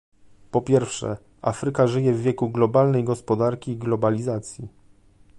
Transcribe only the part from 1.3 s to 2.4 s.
Afryka żyje w